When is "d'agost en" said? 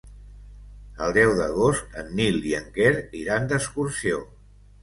1.41-2.09